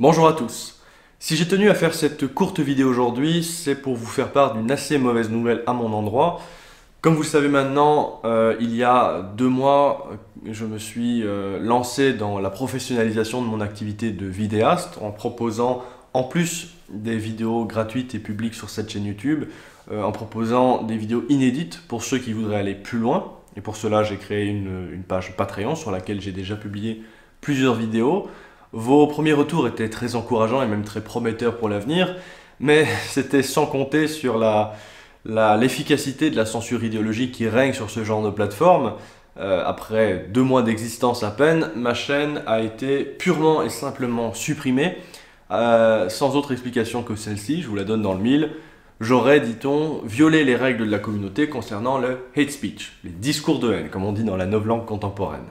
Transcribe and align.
Bonjour 0.00 0.26
à 0.26 0.32
tous. 0.32 0.80
Si 1.18 1.36
j'ai 1.36 1.46
tenu 1.46 1.68
à 1.68 1.74
faire 1.74 1.92
cette 1.92 2.26
courte 2.26 2.58
vidéo 2.58 2.88
aujourd'hui, 2.88 3.44
c'est 3.44 3.74
pour 3.74 3.96
vous 3.96 4.06
faire 4.06 4.32
part 4.32 4.54
d'une 4.54 4.70
assez 4.70 4.96
mauvaise 4.96 5.28
nouvelle 5.28 5.62
à 5.66 5.74
mon 5.74 5.92
endroit. 5.92 6.40
Comme 7.02 7.12
vous 7.12 7.20
le 7.20 7.28
savez 7.28 7.48
maintenant, 7.48 8.22
euh, 8.24 8.56
il 8.60 8.74
y 8.74 8.82
a 8.82 9.20
deux 9.36 9.50
mois, 9.50 10.08
je 10.50 10.64
me 10.64 10.78
suis 10.78 11.22
euh, 11.22 11.58
lancé 11.60 12.14
dans 12.14 12.38
la 12.38 12.48
professionnalisation 12.48 13.42
de 13.42 13.46
mon 13.46 13.60
activité 13.60 14.10
de 14.10 14.24
vidéaste 14.24 14.96
en 15.02 15.10
proposant 15.10 15.84
en 16.14 16.22
plus 16.22 16.70
des 16.88 17.18
vidéos 17.18 17.66
gratuites 17.66 18.14
et 18.14 18.20
publiques 18.20 18.54
sur 18.54 18.70
cette 18.70 18.88
chaîne 18.88 19.04
YouTube, 19.04 19.44
euh, 19.92 20.02
en 20.02 20.12
proposant 20.12 20.82
des 20.82 20.96
vidéos 20.96 21.26
inédites 21.28 21.82
pour 21.88 22.04
ceux 22.04 22.16
qui 22.16 22.32
voudraient 22.32 22.60
aller 22.60 22.74
plus 22.74 22.98
loin. 22.98 23.34
Et 23.54 23.60
pour 23.60 23.76
cela, 23.76 24.02
j'ai 24.02 24.16
créé 24.16 24.46
une 24.46 25.02
page 25.06 25.36
Patreon 25.36 25.74
sur 25.74 25.90
laquelle 25.90 26.22
j'ai 26.22 26.32
déjà 26.32 26.56
publié 26.56 27.02
plusieurs 27.42 27.74
vidéos. 27.74 28.30
Vos 28.72 29.08
premiers 29.08 29.32
retours 29.32 29.66
étaient 29.66 29.90
très 29.90 30.14
encourageants 30.14 30.62
et 30.62 30.66
même 30.66 30.84
très 30.84 31.00
prometteurs 31.00 31.56
pour 31.56 31.68
l'avenir, 31.68 32.14
mais 32.60 32.86
c'était 33.08 33.42
sans 33.42 33.66
compter 33.66 34.06
sur 34.06 34.38
l'efficacité 35.24 36.30
de 36.30 36.36
la 36.36 36.46
censure 36.46 36.84
idéologique 36.84 37.32
qui 37.32 37.48
règne 37.48 37.72
sur 37.72 37.90
ce 37.90 38.04
genre 38.04 38.22
de 38.22 38.30
plateforme. 38.30 38.94
Euh, 39.38 39.62
après 39.64 40.26
deux 40.28 40.42
mois 40.42 40.62
d'existence 40.62 41.22
à 41.22 41.30
peine, 41.30 41.70
ma 41.74 41.94
chaîne 41.94 42.42
a 42.46 42.60
été 42.60 43.04
purement 43.04 43.62
et 43.62 43.70
simplement 43.70 44.34
supprimée, 44.34 44.98
euh, 45.50 46.08
sans 46.08 46.36
autre 46.36 46.52
explication 46.52 47.02
que 47.02 47.16
celle-ci, 47.16 47.62
je 47.62 47.68
vous 47.68 47.76
la 47.76 47.84
donne 47.84 48.02
dans 48.02 48.14
le 48.14 48.20
mille. 48.20 48.50
J'aurais, 49.00 49.40
dit-on, 49.40 50.02
violé 50.04 50.44
les 50.44 50.56
règles 50.56 50.84
de 50.84 50.90
la 50.90 50.98
communauté 50.98 51.48
concernant 51.48 51.98
le 51.98 52.18
hate 52.36 52.50
speech, 52.50 52.98
les 53.02 53.10
discours 53.10 53.58
de 53.58 53.72
haine, 53.72 53.88
comme 53.88 54.04
on 54.04 54.12
dit 54.12 54.24
dans 54.24 54.36
la 54.36 54.46
langue 54.46 54.84
contemporaine. 54.84 55.46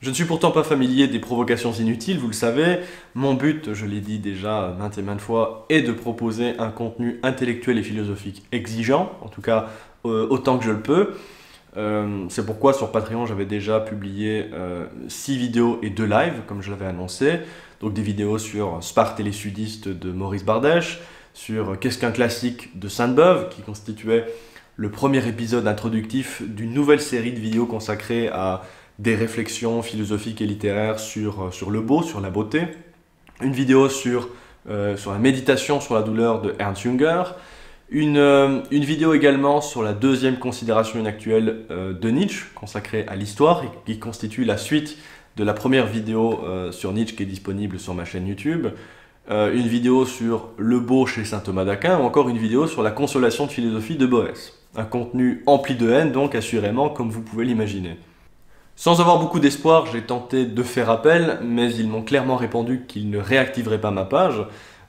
Je 0.00 0.10
ne 0.10 0.14
suis 0.14 0.26
pourtant 0.26 0.52
pas 0.52 0.62
familier 0.62 1.08
des 1.08 1.18
provocations 1.18 1.72
inutiles, 1.72 2.18
vous 2.18 2.28
le 2.28 2.32
savez. 2.32 2.78
Mon 3.16 3.34
but, 3.34 3.74
je 3.74 3.84
l'ai 3.84 4.00
dit 4.00 4.20
déjà 4.20 4.72
maintes 4.78 4.96
et 4.96 5.02
maintes 5.02 5.20
fois, 5.20 5.66
est 5.70 5.82
de 5.82 5.90
proposer 5.90 6.56
un 6.60 6.70
contenu 6.70 7.18
intellectuel 7.24 7.78
et 7.78 7.82
philosophique 7.82 8.44
exigeant, 8.52 9.10
en 9.22 9.28
tout 9.28 9.42
cas 9.42 9.70
euh, 10.06 10.28
autant 10.30 10.56
que 10.56 10.64
je 10.64 10.70
le 10.70 10.80
peux. 10.80 11.14
Euh, 11.76 12.26
c'est 12.28 12.46
pourquoi 12.46 12.74
sur 12.74 12.92
Patreon, 12.92 13.26
j'avais 13.26 13.44
déjà 13.44 13.80
publié 13.80 14.46
6 15.08 15.32
euh, 15.32 15.36
vidéos 15.36 15.80
et 15.82 15.90
2 15.90 16.04
lives, 16.04 16.42
comme 16.46 16.62
je 16.62 16.70
l'avais 16.70 16.86
annoncé. 16.86 17.40
Donc 17.80 17.92
des 17.92 18.02
vidéos 18.02 18.38
sur 18.38 18.78
Sparte 18.80 19.18
et 19.18 19.24
les 19.24 19.32
sudistes 19.32 19.88
de 19.88 20.12
Maurice 20.12 20.44
Bardèche, 20.44 21.00
sur 21.34 21.76
Qu'est-ce 21.76 21.98
qu'un 21.98 22.12
classique 22.12 22.78
de 22.78 22.88
Sainte-Beuve, 22.88 23.48
qui 23.48 23.62
constituait 23.62 24.26
le 24.76 24.92
premier 24.92 25.26
épisode 25.26 25.66
introductif 25.66 26.40
d'une 26.40 26.72
nouvelle 26.72 27.00
série 27.00 27.32
de 27.32 27.40
vidéos 27.40 27.66
consacrées 27.66 28.28
à 28.28 28.62
des 28.98 29.14
réflexions 29.14 29.82
philosophiques 29.82 30.40
et 30.40 30.46
littéraires 30.46 30.98
sur, 30.98 31.44
euh, 31.44 31.50
sur 31.50 31.70
le 31.70 31.80
beau, 31.80 32.02
sur 32.02 32.20
la 32.20 32.30
beauté, 32.30 32.62
une 33.40 33.52
vidéo 33.52 33.88
sur, 33.88 34.28
euh, 34.68 34.96
sur 34.96 35.12
la 35.12 35.18
méditation 35.18 35.80
sur 35.80 35.94
la 35.94 36.02
douleur 36.02 36.42
de 36.42 36.54
Ernst 36.58 36.82
Jünger, 36.82 37.22
une, 37.90 38.18
euh, 38.18 38.60
une 38.70 38.84
vidéo 38.84 39.14
également 39.14 39.60
sur 39.60 39.82
la 39.82 39.92
deuxième 39.92 40.38
considération 40.38 40.98
inactuelle 40.98 41.64
de 41.70 42.10
Nietzsche, 42.10 42.46
consacrée 42.54 43.06
à 43.08 43.16
l'histoire, 43.16 43.62
et 43.64 43.68
qui 43.86 43.98
constitue 43.98 44.44
la 44.44 44.58
suite 44.58 44.98
de 45.36 45.44
la 45.44 45.54
première 45.54 45.86
vidéo 45.86 46.40
sur 46.72 46.92
Nietzsche 46.92 47.14
qui 47.14 47.22
est 47.22 47.26
disponible 47.26 47.78
sur 47.78 47.94
ma 47.94 48.04
chaîne 48.04 48.26
YouTube, 48.26 48.66
une 49.30 49.68
vidéo 49.68 50.04
sur 50.04 50.48
le 50.58 50.80
beau 50.80 51.06
chez 51.06 51.24
saint 51.24 51.38
Thomas 51.38 51.64
d'Aquin, 51.64 51.98
ou 51.98 52.02
encore 52.02 52.28
une 52.28 52.36
vidéo 52.36 52.66
sur 52.66 52.82
la 52.82 52.90
consolation 52.90 53.46
de 53.46 53.52
philosophie 53.52 53.96
de 53.96 54.04
Boès. 54.04 54.52
Un 54.76 54.84
contenu 54.84 55.42
empli 55.46 55.76
de 55.76 55.88
haine, 55.88 56.12
donc 56.12 56.34
assurément, 56.34 56.90
comme 56.90 57.08
vous 57.08 57.22
pouvez 57.22 57.44
l'imaginer. 57.44 57.96
Sans 58.80 59.00
avoir 59.00 59.18
beaucoup 59.18 59.40
d'espoir, 59.40 59.86
j'ai 59.86 60.02
tenté 60.02 60.46
de 60.46 60.62
faire 60.62 60.88
appel, 60.88 61.40
mais 61.42 61.74
ils 61.74 61.88
m'ont 61.88 62.02
clairement 62.02 62.36
répondu 62.36 62.84
qu'ils 62.86 63.10
ne 63.10 63.18
réactiveraient 63.18 63.80
pas 63.80 63.90
ma 63.90 64.04
page. 64.04 64.38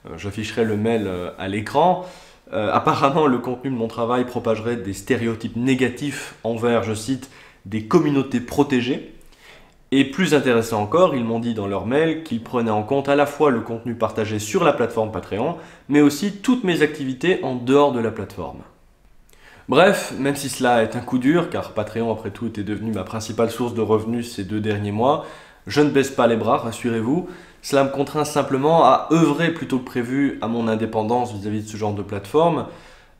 Euh, 0.06 0.16
j'afficherai 0.16 0.64
le 0.64 0.76
mail 0.76 1.08
euh, 1.08 1.32
à 1.40 1.48
l'écran. 1.48 2.06
Euh, 2.52 2.70
apparemment, 2.72 3.26
le 3.26 3.38
contenu 3.38 3.68
de 3.68 3.74
mon 3.74 3.88
travail 3.88 4.26
propagerait 4.26 4.76
des 4.76 4.92
stéréotypes 4.92 5.56
négatifs 5.56 6.36
envers, 6.44 6.84
je 6.84 6.94
cite, 6.94 7.32
des 7.66 7.86
communautés 7.86 8.38
protégées. 8.38 9.12
Et 9.90 10.04
plus 10.04 10.34
intéressant 10.34 10.80
encore, 10.82 11.16
ils 11.16 11.24
m'ont 11.24 11.40
dit 11.40 11.54
dans 11.54 11.66
leur 11.66 11.84
mail 11.84 12.22
qu'ils 12.22 12.44
prenaient 12.44 12.70
en 12.70 12.84
compte 12.84 13.08
à 13.08 13.16
la 13.16 13.26
fois 13.26 13.50
le 13.50 13.60
contenu 13.60 13.96
partagé 13.96 14.38
sur 14.38 14.62
la 14.62 14.72
plateforme 14.72 15.10
Patreon, 15.10 15.56
mais 15.88 16.00
aussi 16.00 16.36
toutes 16.36 16.62
mes 16.62 16.82
activités 16.82 17.40
en 17.42 17.56
dehors 17.56 17.90
de 17.90 17.98
la 17.98 18.12
plateforme. 18.12 18.60
Bref, 19.70 20.12
même 20.18 20.34
si 20.34 20.48
cela 20.48 20.82
est 20.82 20.96
un 20.96 21.00
coup 21.00 21.18
dur, 21.18 21.48
car 21.48 21.74
Patreon 21.74 22.10
après 22.10 22.32
tout 22.32 22.48
était 22.48 22.64
devenu 22.64 22.90
ma 22.90 23.04
principale 23.04 23.52
source 23.52 23.72
de 23.72 23.80
revenus 23.80 24.34
ces 24.34 24.42
deux 24.42 24.58
derniers 24.58 24.90
mois, 24.90 25.26
je 25.68 25.80
ne 25.80 25.90
baisse 25.90 26.10
pas 26.10 26.26
les 26.26 26.34
bras, 26.34 26.56
rassurez-vous. 26.56 27.28
Cela 27.62 27.84
me 27.84 27.90
contraint 27.90 28.24
simplement 28.24 28.84
à 28.84 29.06
œuvrer 29.12 29.54
plutôt 29.54 29.78
que 29.78 29.84
prévu 29.84 30.40
à 30.40 30.48
mon 30.48 30.66
indépendance 30.66 31.32
vis-à-vis 31.32 31.62
de 31.62 31.68
ce 31.68 31.76
genre 31.76 31.94
de 31.94 32.02
plateforme. 32.02 32.66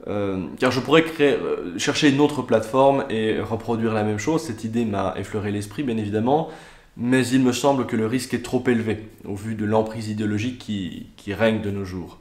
Euh, 0.08 0.44
car 0.58 0.72
je 0.72 0.80
pourrais 0.80 1.04
euh, 1.20 1.78
chercher 1.78 2.10
une 2.10 2.18
autre 2.18 2.42
plateforme 2.42 3.04
et 3.10 3.38
reproduire 3.38 3.94
la 3.94 4.02
même 4.02 4.18
chose. 4.18 4.42
Cette 4.42 4.64
idée 4.64 4.84
m'a 4.84 5.14
effleuré 5.16 5.52
l'esprit, 5.52 5.84
bien 5.84 5.98
évidemment, 5.98 6.48
mais 6.96 7.24
il 7.28 7.44
me 7.44 7.52
semble 7.52 7.86
que 7.86 7.94
le 7.94 8.08
risque 8.08 8.34
est 8.34 8.42
trop 8.42 8.64
élevé 8.66 9.08
au 9.24 9.36
vu 9.36 9.54
de 9.54 9.64
l'emprise 9.64 10.08
idéologique 10.08 10.58
qui, 10.58 11.32
règne 11.32 11.60
de 11.60 11.70
nos 11.70 11.84
jours. 11.84 12.18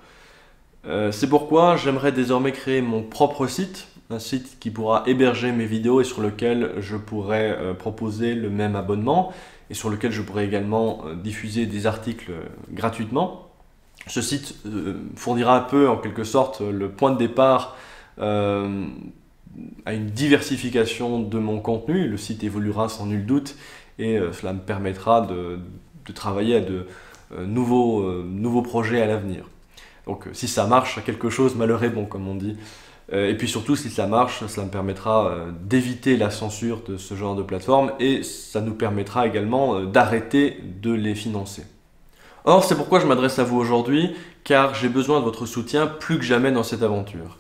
Euh, 0.86 1.12
c'est 1.12 1.28
pourquoi 1.28 1.78
j'aimerais 1.78 2.12
désormais 2.12 2.52
créer 2.52 2.84
mon 2.84 3.02
propre 3.02 3.48
site 3.48 3.88
un 4.12 4.20
site 4.20 4.58
qui 4.60 4.72
pourra 4.72 5.04
héberger 5.06 5.52
mes 5.52 5.68
vidéos 5.68 6.02
et 6.02 6.04
sur 6.04 6.22
lequel 6.22 6.74
je 6.80 6.98
pourrai 6.98 7.52
euh, 7.52 7.76
proposer 7.76 8.34
le 8.34 8.50
même 8.50 8.76
abonnement 8.76 9.32
et 9.70 9.76
sur 9.76 9.92
lequel 9.92 10.12
je 10.12 10.24
pourrai 10.24 10.46
également 10.46 11.04
euh, 11.06 11.14
diffuser 11.14 11.68
des 11.68 11.86
articles 11.86 12.32
euh, 12.32 12.42
gratuitement. 12.72 13.48
Ce 14.08 14.24
site 14.24 14.56
fournira 15.16 15.58
un 15.58 15.62
peu 15.62 15.88
en 15.88 15.98
quelque 15.98 16.24
sorte 16.24 16.62
le 16.62 16.90
point 16.90 17.12
de 17.12 17.18
départ 17.18 17.76
à 18.18 18.64
une 19.94 20.06
diversification 20.08 21.20
de 21.20 21.38
mon 21.38 21.60
contenu. 21.60 22.08
Le 22.08 22.18
site 22.18 22.44
évoluera 22.44 22.90
sans 22.90 23.06
nul 23.06 23.26
doute 23.26 23.56
et 24.00 24.18
cela 24.32 24.54
me 24.54 24.62
permettra 24.62 25.22
de, 25.22 25.60
travailler 26.16 26.56
à 26.56 26.62
de 26.62 26.88
nouveaux, 27.46 28.62
projets 28.64 29.02
à 29.02 29.06
l'avenir. 29.06 29.44
Donc 30.08 30.28
si 30.32 30.48
ça 30.48 30.66
marche, 30.66 31.04
quelque 31.04 31.30
chose, 31.30 31.56
malheur 31.56 31.84
est 31.84 31.90
bon 31.90 32.06
comme 32.06 32.28
on 32.28 32.36
dit. 32.36 32.56
Euh, 33.14 33.30
et 33.30 33.36
puis 33.36 33.48
surtout, 33.48 33.76
si 33.76 33.90
ça 33.90 34.08
marche, 34.08 34.46
ça 34.48 34.64
me 34.64 34.70
permettra 34.70 35.28
euh, 35.28 35.52
d'éviter 35.64 36.18
la 36.18 36.30
censure 36.30 36.82
de 36.88 36.98
ce 36.98 37.16
genre 37.16 37.36
de 37.36 37.42
plateforme 37.42 37.92
et 38.00 38.24
ça 38.24 38.62
nous 38.62 38.74
permettra 38.74 39.26
également 39.26 39.76
euh, 39.76 39.86
d'arrêter 39.86 40.60
de 40.82 40.92
les 40.92 41.16
financer. 41.16 41.64
Or, 42.46 42.64
c'est 42.64 42.76
pourquoi 42.76 43.00
je 43.00 43.08
m'adresse 43.08 43.40
à 43.40 43.44
vous 43.44 43.58
aujourd'hui, 43.58 44.16
car 44.44 44.76
j'ai 44.76 44.90
besoin 44.90 45.20
de 45.20 45.26
votre 45.26 45.46
soutien 45.46 45.88
plus 45.88 46.18
que 46.18 46.24
jamais 46.24 46.52
dans 46.52 46.64
cette 46.64 46.84
aventure. 46.84 47.38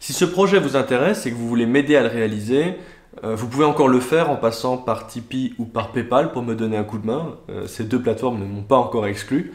Si 0.00 0.12
ce 0.12 0.24
projet 0.24 0.58
vous 0.58 0.76
intéresse 0.76 1.26
et 1.26 1.30
que 1.30 1.36
vous 1.36 1.48
voulez 1.48 1.66
m'aider 1.66 1.96
à 1.96 2.02
le 2.02 2.08
réaliser, 2.08 2.74
vous 3.22 3.46
pouvez 3.46 3.64
encore 3.64 3.88
le 3.88 4.00
faire 4.00 4.30
en 4.30 4.36
passant 4.36 4.76
par 4.78 5.06
Tipeee 5.06 5.54
ou 5.58 5.64
par 5.64 5.92
PayPal 5.92 6.32
pour 6.32 6.42
me 6.42 6.54
donner 6.54 6.76
un 6.76 6.82
coup 6.82 6.98
de 6.98 7.06
main. 7.06 7.36
Ces 7.66 7.84
deux 7.84 8.00
plateformes 8.00 8.40
ne 8.40 8.44
m'ont 8.44 8.62
pas 8.62 8.76
encore 8.76 9.06
exclu. 9.06 9.52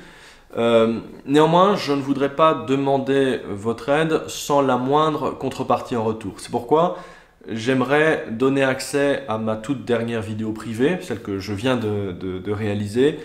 Euh, 0.55 0.99
néanmoins, 1.25 1.75
je 1.75 1.91
ne 1.91 2.01
voudrais 2.01 2.33
pas 2.33 2.53
demander 2.53 3.41
votre 3.49 3.89
aide 3.89 4.21
sans 4.27 4.61
la 4.61 4.77
moindre 4.77 5.31
contrepartie 5.31 5.95
en 5.95 6.03
retour. 6.03 6.35
C'est 6.37 6.51
pourquoi 6.51 6.97
j'aimerais 7.49 8.25
donner 8.31 8.63
accès 8.63 9.23
à 9.27 9.37
ma 9.37 9.55
toute 9.55 9.85
dernière 9.85 10.21
vidéo 10.21 10.51
privée, 10.51 10.97
celle 11.01 11.21
que 11.21 11.39
je 11.39 11.53
viens 11.53 11.77
de, 11.77 12.51
réaliser, 12.51 13.19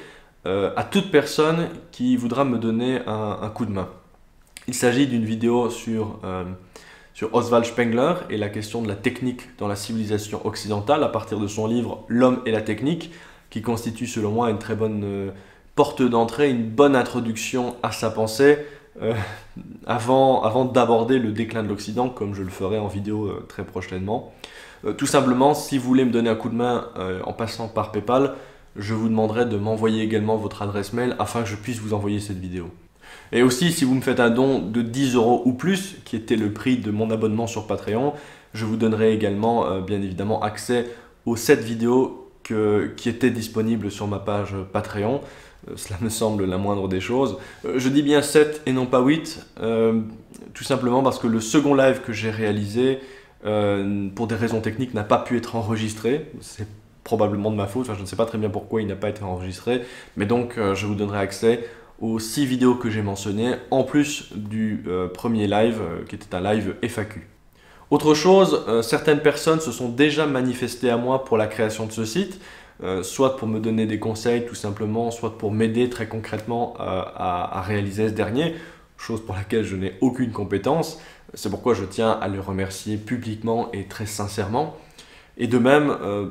euh, 0.46 0.72
à 0.76 0.84
toute 0.84 1.10
personne 1.10 1.68
qui 1.92 2.16
voudra 2.16 2.44
me 2.44 2.58
donner 2.58 3.00
un, 3.06 3.48
coup 3.54 3.66
de 3.66 3.72
main. 3.72 3.88
Il 4.68 4.74
s'agit 4.74 5.06
d'une 5.06 5.24
vidéo 5.24 5.68
euh, 5.88 6.44
sur 7.14 7.34
Oswald 7.34 7.64
Spengler 7.64 8.14
et 8.30 8.36
la 8.36 8.48
question 8.48 8.82
de 8.82 8.88
la 8.88 8.94
technique 8.94 9.56
dans 9.58 9.68
la 9.68 9.76
civilisation 9.76 10.44
occidentale 10.46 11.02
à 11.04 11.08
partir 11.08 11.38
de 11.38 11.46
son 11.46 11.66
livre 11.66 12.04
L'homme 12.08 12.42
et 12.46 12.50
la 12.50 12.62
technique, 12.62 13.12
qui 13.50 13.60
constitue 13.60 14.06
selon 14.06 14.30
moi 14.30 14.50
une 14.50 14.58
très 14.58 14.74
bonne 14.74 15.32
porte 15.74 16.02
d'entrée, 16.02 16.50
une 16.50 16.68
bonne 16.68 16.96
introduction 16.96 17.76
à 17.82 17.92
sa 17.92 18.10
pensée 18.10 18.58
euh, 19.00 19.14
avant, 19.86 20.42
avant 20.42 20.64
d'aborder 20.66 21.18
le 21.18 21.32
déclin 21.32 21.62
de 21.62 21.68
l'Occident, 21.68 22.08
comme 22.10 22.34
je 22.34 22.42
le 22.42 22.50
ferai 22.50 22.78
en 22.78 22.88
vidéo 22.88 23.26
euh, 23.26 23.46
très 23.48 23.64
prochainement. 23.64 24.32
Euh, 24.84 24.92
tout 24.92 25.06
simplement, 25.06 25.54
si 25.54 25.78
vous 25.78 25.88
voulez 25.88 26.04
me 26.04 26.10
donner 26.10 26.28
un 26.28 26.34
coup 26.34 26.50
de 26.50 26.54
main 26.54 26.88
en 27.24 27.32
passant 27.32 27.68
par 27.68 27.92
PayPal, 27.92 28.34
je 28.76 28.94
vous 28.94 29.08
demanderai 29.08 29.46
de 29.46 29.56
m'envoyer 29.56 30.02
également 30.02 30.36
votre 30.36 30.62
adresse 30.62 30.92
mail 30.92 31.16
afin 31.18 31.42
que 31.42 31.48
je 31.48 31.56
puisse 31.56 31.78
vous 31.78 31.94
envoyer 31.94 32.20
cette 32.20 32.38
vidéo. 32.38 32.70
Et 33.32 33.42
aussi, 33.42 33.72
si 33.72 33.84
vous 33.84 33.94
me 33.94 34.00
faites 34.00 34.20
un 34.20 34.30
don 34.30 34.58
de 34.58 34.82
10 34.82 35.14
euros 35.14 35.42
ou 35.44 35.52
plus, 35.52 35.96
qui 36.04 36.16
était 36.16 36.36
le 36.36 36.52
prix 36.52 36.78
de 36.78 36.90
mon 36.90 37.10
abonnement 37.10 37.46
sur 37.46 37.66
Patreon, 37.66 38.14
je 38.54 38.64
vous 38.64 38.76
donnerai 38.76 39.12
également, 39.12 39.80
bien 39.80 40.02
évidemment, 40.02 40.42
accès 40.42 40.86
aux 41.26 41.36
7 41.36 41.60
vidéos 41.60 42.21
qui 42.42 43.08
étaient 43.08 43.30
disponibles 43.30 43.90
sur 43.90 44.06
ma 44.06 44.18
page 44.18 44.54
Patreon. 44.72 45.20
Euh, 45.68 45.74
cela 45.76 45.98
me 46.00 46.08
semble 46.08 46.44
la 46.44 46.58
moindre 46.58 46.88
des 46.88 47.00
choses. 47.00 47.38
Euh, 47.64 47.78
je 47.78 47.88
dis 47.88 48.02
bien 48.02 48.22
7 48.22 48.62
et 48.66 48.72
non 48.72 48.86
pas 48.86 49.00
8, 49.00 49.46
euh, 49.60 50.00
tout 50.54 50.64
simplement 50.64 51.02
parce 51.02 51.18
que 51.18 51.26
le 51.26 51.40
second 51.40 51.74
live 51.74 52.00
que 52.00 52.12
j'ai 52.12 52.30
réalisé, 52.30 53.00
pour 54.14 54.28
des 54.28 54.36
raisons 54.36 54.60
techniques, 54.60 54.94
n'a 54.94 55.02
pas 55.02 55.18
pu 55.18 55.36
être 55.36 55.56
enregistré. 55.56 56.30
C'est 56.40 56.68
probablement 57.02 57.50
de 57.50 57.56
ma 57.56 57.66
faute, 57.66 57.88
je 57.92 58.00
ne 58.00 58.06
sais 58.06 58.14
pas 58.14 58.24
très 58.24 58.38
bien 58.38 58.48
pourquoi 58.48 58.82
il 58.82 58.86
n'a 58.86 58.94
pas 58.94 59.08
été 59.08 59.24
enregistré, 59.24 59.82
mais 60.16 60.26
donc 60.26 60.60
je 60.74 60.86
vous 60.86 60.94
donnerai 60.94 61.18
accès 61.18 61.68
aux 62.00 62.20
6 62.20 62.46
vidéos 62.46 62.76
que 62.76 62.88
j'ai 62.88 63.02
mentionnées, 63.02 63.56
en 63.72 63.82
plus 63.82 64.32
du 64.36 64.84
premier 65.12 65.48
live 65.48 65.80
qui 66.08 66.14
était 66.14 66.36
un 66.36 66.40
live 66.40 66.76
FAQ. 66.82 67.31
Autre 67.92 68.14
chose, 68.14 68.64
certaines 68.80 69.20
personnes 69.20 69.60
se 69.60 69.70
sont 69.70 69.90
déjà 69.90 70.26
manifestées 70.26 70.88
à 70.88 70.96
moi 70.96 71.26
pour 71.26 71.36
la 71.36 71.46
création 71.46 71.84
de 71.84 71.92
ce 71.92 72.06
site, 72.06 72.40
soit 73.02 73.36
pour 73.36 73.46
me 73.46 73.60
donner 73.60 73.84
des 73.84 73.98
conseils 73.98 74.46
tout 74.46 74.54
simplement, 74.54 75.10
soit 75.10 75.36
pour 75.36 75.52
m'aider 75.52 75.90
très 75.90 76.08
concrètement 76.08 76.72
à, 76.78 77.58
à 77.58 77.60
réaliser 77.60 78.08
ce 78.08 78.14
dernier, 78.14 78.54
chose 78.96 79.22
pour 79.22 79.34
laquelle 79.34 79.64
je 79.64 79.76
n'ai 79.76 79.92
aucune 80.00 80.32
compétence. 80.32 81.00
C'est 81.34 81.50
pourquoi 81.50 81.74
je 81.74 81.84
tiens 81.84 82.12
à 82.12 82.28
les 82.28 82.38
remercier 82.38 82.96
publiquement 82.96 83.70
et 83.72 83.84
très 83.84 84.06
sincèrement. 84.06 84.74
Et 85.36 85.46
de 85.46 85.58
même, 85.58 85.94
euh, 86.02 86.30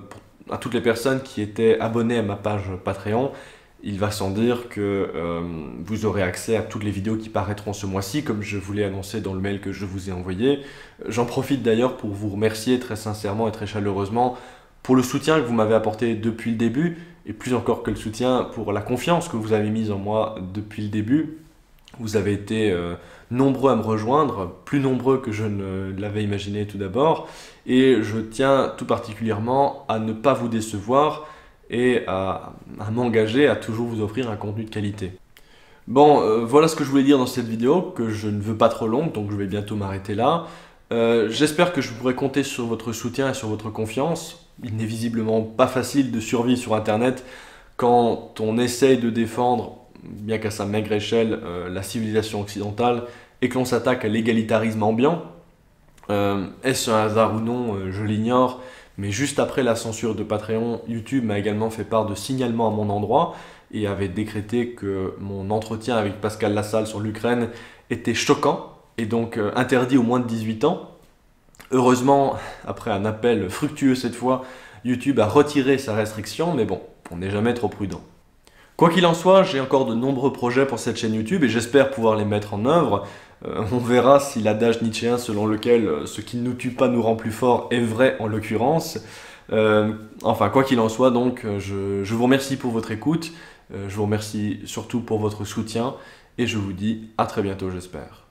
à 0.50 0.58
toutes 0.58 0.74
les 0.74 0.82
personnes 0.82 1.22
qui 1.22 1.44
étaient 1.44 1.80
abonnées 1.80 2.18
à 2.18 2.24
ma 2.24 2.38
page 2.38 2.64
Patreon, 2.84 3.32
il 3.84 3.98
va 3.98 4.12
sans 4.12 4.30
dire 4.30 4.70
que 4.70 5.12
euh, 5.16 5.42
vous 5.84 6.06
aurez 6.06 6.22
accès 6.22 6.56
à 6.56 6.62
toutes 6.62 6.84
les 6.84 6.92
vidéos 6.92 7.16
qui 7.16 7.30
paraîtront 7.30 7.74
ce 7.74 7.86
mois-ci, 7.86 8.24
comme 8.24 8.42
je 8.42 8.58
vous 8.58 8.74
l'ai 8.74 8.84
annoncé 8.84 9.22
dans 9.22 9.34
le 9.34 9.40
mail 9.40 9.60
que 9.60 9.72
je 9.72 9.86
vous 9.86 10.10
ai 10.10 10.12
envoyé. 10.12 10.60
J'en 11.08 11.26
profite 11.26 11.64
d'ailleurs 11.64 11.98
pour 11.98 12.12
vous 12.12 12.30
remercier 12.30 12.80
très 12.80 12.96
sincèrement 12.96 13.48
et 13.48 13.52
très 13.52 13.68
chaleureusement 13.68 14.38
pour 14.84 14.96
le 14.96 15.04
soutien 15.04 15.40
que 15.40 15.46
vous 15.46 15.54
m'avez 15.54 15.76
apporté 15.76 16.16
depuis 16.16 16.52
le 16.52 16.58
début, 16.58 16.98
et 17.28 17.34
plus 17.34 17.54
encore 17.54 17.84
que 17.84 17.92
le 17.92 17.96
soutien 17.96 18.50
pour 18.54 18.74
la 18.74 18.82
confiance 18.82 19.30
que 19.30 19.38
vous 19.38 19.54
avez 19.54 19.70
mise 19.70 19.92
en 19.92 19.98
moi 19.98 20.36
depuis 20.54 20.84
le 20.84 20.90
début. 20.90 21.38
Vous 22.00 22.16
avez 22.16 22.34
été 22.34 22.72
euh, 22.72 22.96
nombreux 23.30 23.72
à 23.72 23.76
me 23.76 23.84
rejoindre, 23.84 24.56
plus 24.66 24.80
nombreux 24.80 25.20
que 25.20 25.32
je 25.32 25.44
ne 25.44 25.94
l'avais 26.00 26.24
imaginé 26.24 26.66
tout 26.66 26.78
d'abord, 26.78 27.28
et 27.68 27.98
je 28.02 28.20
tiens 28.20 28.74
tout 28.78 28.86
particulièrement 28.86 29.86
à 29.88 30.00
ne 30.00 30.14
pas 30.14 30.34
vous 30.34 30.48
décevoir 30.48 31.28
et 31.72 32.04
à, 32.06 32.54
m'engager 32.92 33.48
à 33.48 33.56
toujours 33.56 33.88
vous 33.88 34.02
offrir 34.02 34.30
un 34.30 34.36
contenu 34.36 34.66
de 34.66 34.70
qualité. 34.70 35.14
Bon, 35.88 36.22
euh, 36.22 36.46
voilà 36.46 36.68
ce 36.68 36.76
que 36.76 36.84
je 36.84 36.90
voulais 36.90 37.04
dire 37.04 37.18
dans 37.18 37.26
cette 37.26 37.48
vidéo, 37.48 37.82
que 37.82 38.10
je 38.10 38.28
ne 38.28 38.40
veux 38.40 38.56
pas 38.56 38.70
trop 38.70 38.88
longue, 38.88 39.14
donc 39.14 39.32
je 39.32 39.36
vais 39.36 39.48
bientôt 39.48 39.76
m'arrêter 39.76 40.14
là. 40.14 40.46
Euh, 40.92 41.30
j'espère 41.30 41.72
que 41.72 41.82
je 41.82 41.92
pourrai 41.92 42.14
compter 42.14 42.44
sur 42.44 42.66
votre 42.66 42.92
soutien 42.92 43.32
et 43.32 43.34
sur 43.34 43.48
votre 43.48 43.70
confiance. 43.70 44.50
Il 44.64 44.76
n'est 44.76 44.86
visiblement 44.86 45.42
pas 45.42 45.68
facile 45.68 46.12
de 46.12 46.20
survivre 46.20 46.60
sur 46.60 46.76
Internet 46.76 47.24
quand 47.78 48.40
on 48.42 48.58
essaye 48.60 48.98
de 48.98 49.10
défendre 49.10 49.78
bien 50.04 50.38
qu'à 50.38 50.52
sa 50.52 50.66
maigre 50.66 50.92
échelle, 50.92 51.40
euh, 51.44 51.70
la 51.70 51.84
civilisation 51.84 52.42
occidentale 52.42 53.04
et 53.42 53.50
que 53.50 53.56
l'on 53.56 53.66
s'attaque 53.66 54.04
à 54.04 54.08
l'égalitarisme 54.08 54.84
ambiant. 54.84 55.24
Est-ce 56.64 56.92
un 56.92 57.06
hasard 57.06 57.36
ou 57.36 57.40
non 57.40 57.90
Je 57.90 58.04
l'ignore. 58.04 58.62
Mais 59.02 59.10
juste 59.10 59.40
après 59.40 59.64
la 59.64 59.76
censure 59.76 60.14
de 60.14 60.22
Patreon, 60.22 60.80
YouTube 60.88 61.26
m'a 61.26 61.40
également 61.40 61.72
fait 61.72 61.84
part 61.84 62.06
de 62.06 62.14
signalements 62.14 62.68
à 62.68 62.70
mon 62.70 62.88
endroit 62.92 63.34
et 63.72 63.88
avait 63.88 64.10
décrété 64.10 64.74
que 64.74 65.16
mon 65.20 65.50
entretien 65.50 65.98
avec 65.98 66.22
Pascal 66.22 66.54
Lassalle 66.54 66.86
sur 66.86 67.00
l'Ukraine 67.00 67.50
était 67.90 68.14
choquant 68.14 68.78
et 69.00 69.08
donc 69.08 69.40
interdit 69.56 69.98
aux 69.98 70.04
moins 70.04 70.20
de 70.20 70.28
18 70.28 70.66
ans. 70.66 70.92
Heureusement, 71.72 72.36
après 72.64 72.92
un 72.92 73.04
appel 73.04 73.50
fructueux 73.50 73.96
cette 73.96 74.14
fois, 74.14 74.44
YouTube 74.86 75.20
a 75.20 75.26
retiré 75.26 75.80
sa 75.80 75.96
restriction, 75.96 76.54
mais 76.54 76.66
bon, 76.66 76.80
on 77.10 77.18
n'est 77.18 77.32
jamais 77.32 77.56
trop 77.56 77.70
prudent. 77.70 78.02
Quoi 78.78 78.92
qu'il 78.92 79.08
en 79.08 79.16
soit, 79.16 79.42
j'ai 79.42 79.60
encore 79.60 79.88
de 79.88 79.96
nombreux 79.96 80.32
projets 80.32 80.68
pour 80.68 80.78
cette 80.78 80.98
chaîne 80.98 81.16
YouTube 81.16 81.44
et 81.44 81.50
j'espère 81.50 81.90
pouvoir 81.90 82.16
les 82.18 82.26
mettre 82.26 82.54
en 82.54 82.66
œuvre. 82.66 83.08
Euh, 83.46 83.64
on 83.72 83.78
verra 83.78 84.20
si 84.20 84.42
l'adage 84.42 84.82
nietzschéen 84.82 85.18
selon 85.18 85.46
lequel 85.46 85.88
euh, 85.88 86.06
ce 86.06 86.22
qui 86.22 86.38
ne 86.38 86.44
nous 86.44 86.54
tue 86.54 86.72
pas 86.72 86.88
nous 86.88 87.02
rend 87.02 87.16
plus 87.16 87.32
fort 87.32 87.68
est 87.72 87.80
vrai 87.80 88.16
en 88.20 88.28
l'occurrence. 88.28 89.00
Euh, 89.52 89.94
enfin, 90.24 90.50
quoi 90.50 90.64
qu'il 90.64 90.80
en 90.80 90.90
soit, 90.90 91.12
donc, 91.12 91.46
je, 91.60 92.04
je, 92.04 92.16
vous 92.16 92.24
remercie 92.24 92.56
pour 92.56 92.72
votre 92.72 92.92
écoute, 92.92 93.32
je 93.74 93.94
vous 93.96 94.04
remercie 94.04 94.60
surtout 94.66 95.02
pour 95.02 95.20
votre 95.20 95.44
soutien 95.46 95.96
et 96.38 96.48
je 96.48 96.58
vous 96.58 96.74
dis 96.74 97.10
à 97.18 97.26
très 97.26 97.42
bientôt, 97.42 97.70
j'espère. 97.70 98.28